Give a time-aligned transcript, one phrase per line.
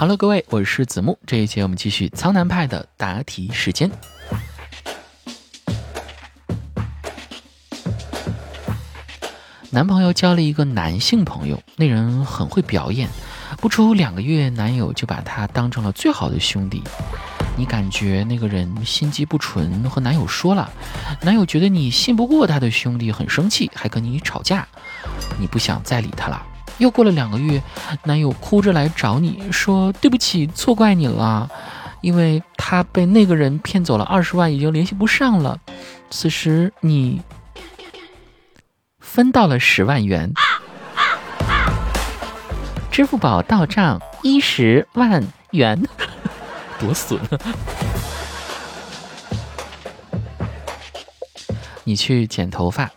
[0.00, 1.18] 哈喽，各位，我是子木。
[1.26, 3.90] 这一节我们继续苍南派的答题时间。
[9.68, 13.10] 男朋友交了一个男性朋友，那人很会表演，
[13.58, 16.82] 不出两个月，男友就把他当成了最好的兄弟。
[17.54, 20.72] 你感觉那个人心机不纯，和男友说了，
[21.20, 24.66] 男友觉得你信不过他的兄弟，很生气，还跟你吵架。
[25.38, 26.46] 你不想再理他了。
[26.80, 27.62] 又过了两个月，
[28.02, 31.48] 男友哭着来找你说：“对不起，错怪你了，
[32.00, 35.60] 因为他被那个人骗走了二十万，已经联系不上了。”
[36.10, 37.22] 此时你。
[38.98, 40.32] 分到了十万元，
[42.92, 45.82] 支付宝到账一十万元，
[46.78, 47.18] 多损！
[51.82, 52.88] 你去剪头发，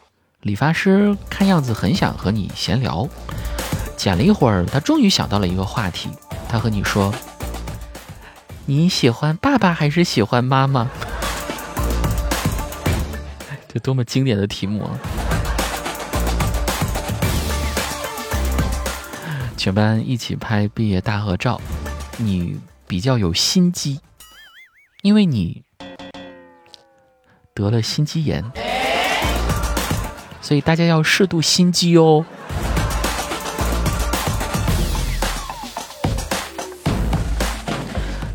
[0.44, 3.08] 理发师看样子很想和你闲聊。
[3.96, 6.10] 剪了一会儿，他终于想到了一个话题，
[6.50, 7.14] 他和你说
[8.68, 10.90] ：“你喜欢爸爸还是喜欢妈妈？”
[13.72, 15.00] 这多么经典的题目啊！
[19.56, 21.62] 全班一起拍毕业大合照，
[22.18, 24.02] 你比较有心机，
[25.04, 25.64] 因为你
[27.54, 28.44] 得了心肌炎，
[30.44, 32.24] 所以大家要适度心机哦。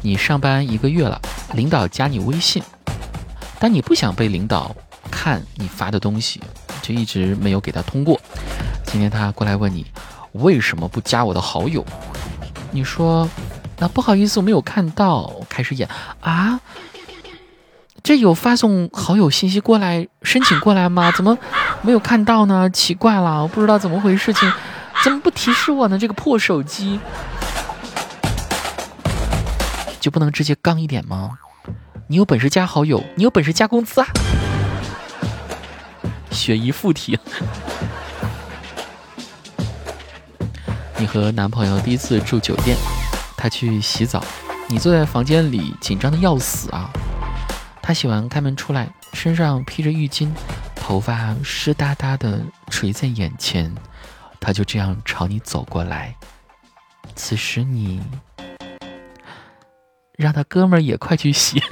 [0.01, 1.21] 你上班一个月了，
[1.53, 2.63] 领导加你微信，
[3.61, 4.75] 但你不想被领导
[5.11, 6.41] 看你发的东西，
[6.81, 8.19] 就一直没有给他通过。
[8.87, 9.87] 今天他过来问你。
[10.33, 11.85] 为什么不加我的好友？
[12.71, 13.29] 你说，
[13.79, 15.33] 那不好意思，我没有看到。
[15.49, 15.89] 开始演
[16.21, 16.61] 啊，
[18.03, 21.11] 这有发送好友信息过来申请过来吗？
[21.11, 21.37] 怎么
[21.83, 22.69] 没有看到呢？
[22.71, 24.51] 奇怪了，我不知道怎么回事，情
[25.05, 25.99] 怎么不提示我呢？
[25.99, 26.99] 这个破手机
[30.01, 31.39] 就不能直接刚一点吗？
[32.09, 34.07] 你有本事加好友，你有本事加工资啊！
[36.31, 37.19] 雪姨附体。
[40.97, 42.77] 你和男朋友第一次住酒店，
[43.37, 44.25] 他去洗澡，
[44.69, 46.91] 你坐在房间里紧张的要死啊！
[47.81, 50.29] 他洗完开门出来，身上披着浴巾，
[50.89, 52.41] 头发湿哒哒的
[52.71, 53.71] 垂在眼前，
[54.41, 56.17] 他就这样朝你走过来。
[57.15, 58.01] 此时你
[60.17, 61.63] 让他哥们儿也快去洗，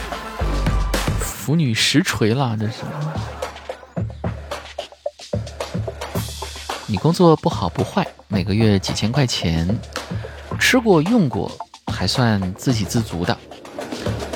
[1.18, 2.82] 腐女实锤了，这是。
[6.84, 9.66] 你工作不好不坏，每个月几千块钱，
[10.60, 11.50] 吃过用过，
[11.90, 13.34] 还算自给自足的。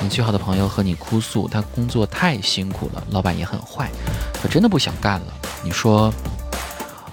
[0.01, 3.89] 你最好的朋友和你哭诉，他工作太辛苦了，老板也很坏，
[4.33, 5.33] 他真的不想干了。
[5.63, 6.11] 你说，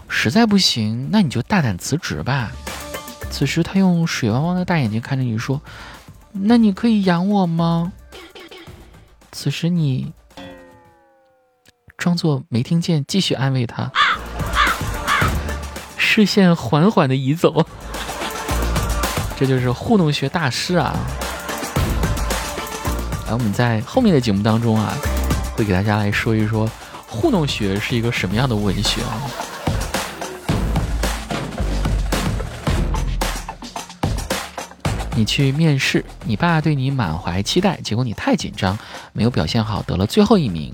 [0.09, 2.51] 实在不行，那你就大胆辞职吧。
[3.31, 5.61] 此时他用水汪汪的大眼睛看着你说
[6.33, 7.93] ：“那你可以养我吗？”
[9.33, 10.13] 此时你
[11.99, 13.93] 装作没听见，继续安慰他。
[15.99, 17.67] 视线缓缓的移走，
[19.37, 20.97] 这就是糊弄学大师啊！
[23.29, 24.95] 来，我们在后面的节目当中啊，
[25.55, 26.67] 会给大家来说一说
[27.07, 29.03] 糊弄学是一个什么样的文学？
[35.15, 38.79] 你去面试，你爸对你满怀期待，结果你太紧张，
[39.13, 40.73] 没有表现好，得了最后一名。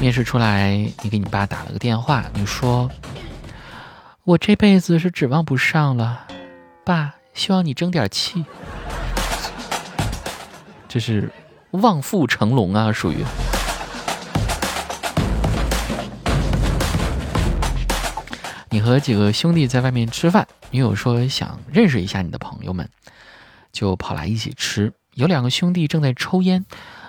[0.00, 0.70] 面试出来，
[1.02, 2.90] 你给你爸打了个电话，你说。
[4.24, 6.26] 我这辈子是指望不上了，
[6.84, 8.44] 爸，希望你争点气。
[10.88, 11.30] 这是
[11.72, 13.24] 望父成龙啊，属于。
[18.70, 22.88] 你和几个兄弟在外面吃饭，女友说想认识一下你的朋友们，
[23.72, 24.92] 就跑来一起吃。
[25.14, 26.64] 有两个兄弟正在抽烟，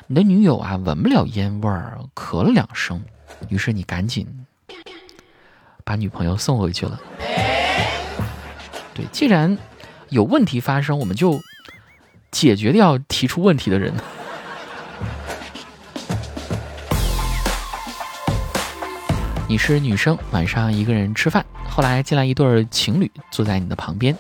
[0.08, 3.04] 你的女友啊闻不了烟味儿，咳了两声，
[3.50, 4.46] 于是你赶紧。
[5.84, 7.00] 把女朋友送回去了。
[8.94, 9.58] 对，既然
[10.10, 11.42] 有问题发生，我们就
[12.32, 13.94] 解决掉提出问题的人。
[19.50, 24.16] 你是女生，晚上一个人吃饭，后来进来一对情侣坐在你的旁边。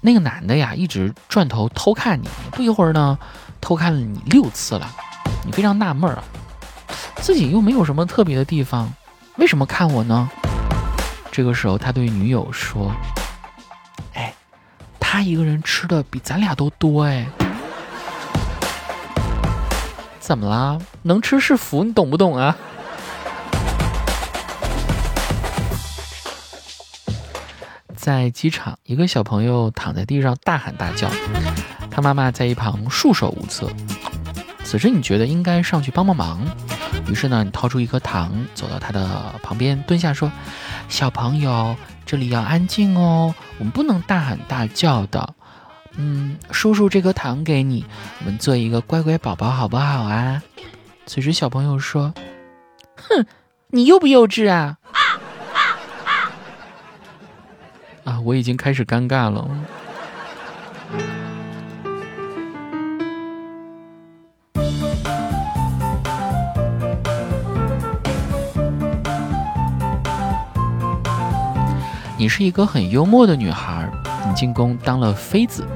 [0.00, 3.16] 那个男的呀，一直转头偷看你，不一会儿呢，
[3.60, 4.90] 偷看了你六次了。
[5.44, 6.24] 你非常纳闷啊，
[7.18, 8.92] 自己又没有什么特别的地方。
[9.36, 10.28] 为什么看我呢？
[11.30, 12.92] 这个时候，他对女友说
[14.14, 14.34] ：“哎，
[14.98, 17.24] 他一个人吃的比咱俩都多哎，
[20.18, 20.76] 怎么啦？
[21.02, 22.56] 能吃是福，你懂不懂啊？”
[28.08, 31.10] 在机场，一个小朋友躺在地上大喊大叫，
[31.90, 33.68] 他妈妈在一旁束手无策。
[34.64, 36.40] 此时你觉得应该上去帮帮忙，
[37.06, 40.32] 于是呢，你掏出一颗糖，走到他的旁边蹲下说
[40.88, 41.76] ：“小朋友，
[42.06, 45.34] 这里要安静哦，我们不能大喊大叫的。
[45.98, 47.84] 嗯，叔叔这颗糖给你，
[48.20, 50.42] 我们做一个乖乖宝宝好不好啊？”
[51.04, 52.14] 此时小朋友说
[52.96, 53.26] ：“哼，
[53.66, 54.78] 你幼不幼稚啊？”
[58.08, 59.46] 啊，我已经开始尴尬了。
[72.16, 73.86] 你是一个很幽默的女孩，
[74.26, 75.66] 你进宫当了妃子。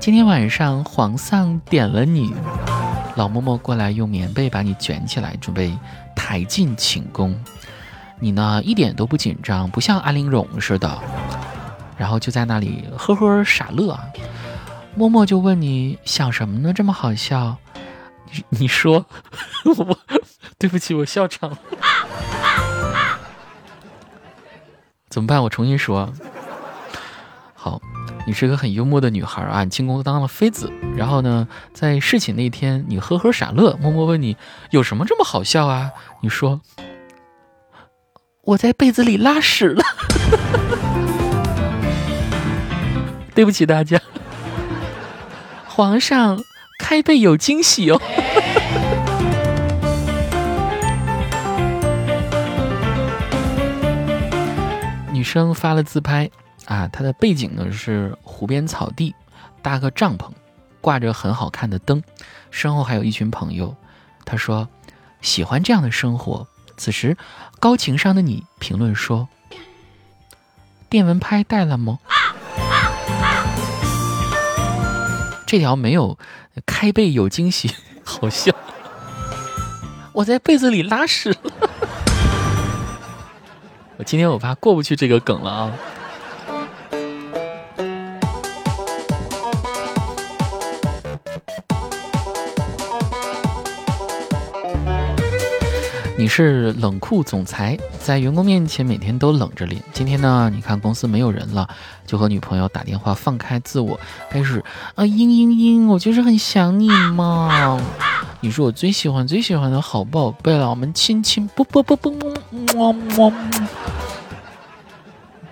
[0.00, 2.34] 今天晚上皇上点了你，
[3.14, 5.72] 老嬷嬷过来用棉被把你卷起来，准备
[6.16, 7.32] 抬进寝宫。
[8.18, 10.98] 你呢，一点都不紧张，不像安陵容似的。
[12.00, 14.00] 然后就在那里呵呵傻乐，
[14.94, 16.72] 默默就问你想什么呢？
[16.72, 17.58] 这么好笑？
[18.32, 19.04] 你你说，
[19.76, 19.98] 我
[20.56, 21.58] 对不起，我笑场了。
[25.10, 25.42] 怎么办？
[25.42, 26.10] 我重新说。
[27.54, 27.78] 好，
[28.26, 30.72] 你是个很幽默的女孩啊，你进宫当了妃子。
[30.96, 34.38] 然后呢，在侍寝那天，你呵呵傻乐，默默问你
[34.70, 35.90] 有什么这么好笑啊？
[36.22, 36.62] 你说
[38.44, 39.84] 我在被子里拉屎了。
[43.40, 43.98] 对不起大家，
[45.66, 46.44] 皇上
[46.78, 47.98] 开背有惊喜哦。
[55.10, 56.30] 女生发了自拍
[56.66, 59.14] 啊，她的背景呢是湖边草地，
[59.62, 60.30] 搭个帐篷，
[60.82, 62.02] 挂着很好看的灯，
[62.50, 63.74] 身后还有一群朋友。
[64.26, 64.68] 她说
[65.22, 66.46] 喜欢这样的生活。
[66.76, 67.16] 此时，
[67.58, 69.30] 高情商的你评论说
[70.90, 72.00] ：“电蚊拍带了吗？”
[75.50, 76.16] 这条没有
[76.64, 77.74] 开背有惊喜，
[78.06, 78.54] 好笑。
[80.12, 81.36] 我在被子里拉屎了。
[83.98, 85.72] 我今天我怕过不去这个梗了啊。
[96.20, 99.82] 你是冷酷总裁，在员工面前每天都冷着脸。
[99.90, 101.66] 今天呢，你看公司没有人了，
[102.06, 104.62] 就和女朋友打电话放开自我，开始
[104.96, 107.80] 啊，嘤嘤嘤，我就是很想你嘛。
[108.40, 112.12] 你是我最喜欢最喜欢的好宝贝了，我们亲亲，啵啵啵啵，
[112.74, 113.32] 么么。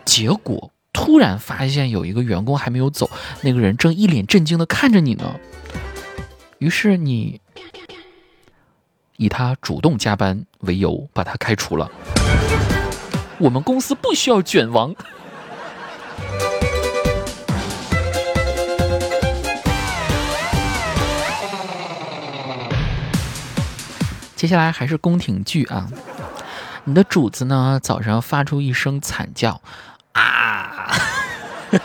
[0.04, 3.08] 结果突然发现有一个员工还没有走，
[3.40, 5.34] 那个人正一脸震惊的看着你呢。
[6.58, 7.40] 于是你。
[9.20, 11.90] 以他主动加班为由，把他开除了。
[13.38, 14.94] 我们公司不需要卷王。
[24.36, 25.88] 接下来还是宫廷剧啊！
[26.84, 29.60] 你的主子呢，早上发出一声惨叫，
[30.12, 30.92] 啊！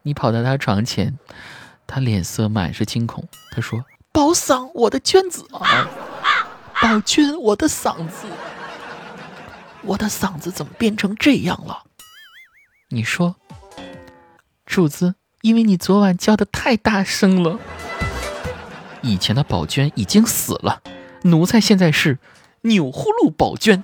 [0.00, 1.18] 你跑到他床前，
[1.86, 3.84] 他脸色满是惊恐，他说。
[4.12, 5.88] 宝嗓，我的娟子啊！
[6.82, 8.26] 宝娟，我的嗓子，
[9.80, 11.84] 我的嗓子怎么变成这样了？
[12.90, 13.36] 你说，
[14.66, 17.58] 主子，因为你昨晚叫的太大声了。
[19.00, 20.82] 以前的宝娟已经死了，
[21.22, 22.18] 奴才现在是
[22.60, 23.82] 钮祜禄宝娟。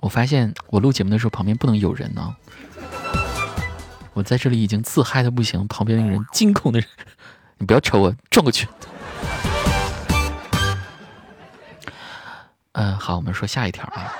[0.00, 2.34] 我发现我录节目的时候旁边不能有人呢。
[4.14, 6.88] 我在这里已经自嗨的不行，旁边那个人惊恐的人，
[7.58, 8.68] 你不要瞅我，转过去。
[12.72, 14.12] 嗯，好，我们说下一条啊。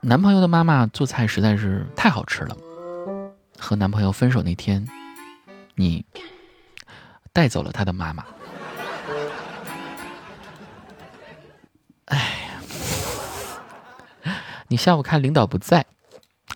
[0.00, 2.56] 男朋友的妈妈做菜实在是太好吃了。
[3.58, 4.84] 和男朋友分手那天，
[5.76, 6.04] 你
[7.32, 8.26] 带走了他的妈妈。
[12.06, 12.18] 哎
[14.24, 14.34] 呀，
[14.66, 15.86] 你下午看领导不在。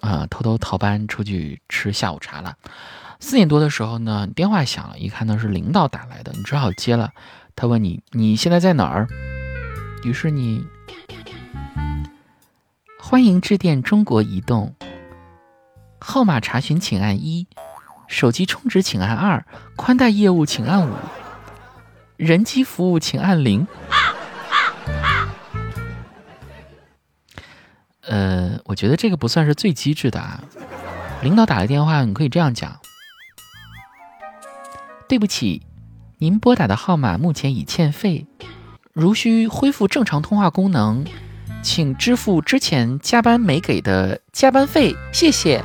[0.06, 2.56] 啊，偷偷逃班出去吃下午茶了。
[3.18, 7.12] 四点多的时候呢，电话响了，一看呢是领导打来的，你只好接了。
[7.54, 9.08] 他问你你现在在哪儿？
[10.04, 10.64] 于是你
[13.00, 14.74] 欢迎致电中国移动，
[15.98, 17.46] 号码查询请按一，
[18.06, 19.46] 手机充值请按二，
[19.76, 20.92] 宽带业务请按五，
[22.16, 23.66] 人机服务请按零。
[28.16, 30.42] 呃，我觉得这个不算是最机智的啊。
[31.20, 32.80] 领导打来电话，你可以这样讲
[35.06, 35.60] ：“对不起，
[36.16, 38.26] 您拨打的号码目前已欠费，
[38.94, 41.04] 如需恢复正常通话功能，
[41.62, 45.62] 请支付之前加班没给的加班费，谢谢。